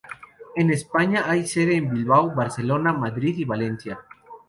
En 0.55 0.71
España 0.71 1.25
hay 1.27 1.45
sede 1.45 1.75
en 1.75 1.87
Bilbao, 1.91 2.33
Barcelona, 2.33 2.91
Madrid 2.91 3.37
y 3.37 3.45
Valencia. 3.45 3.99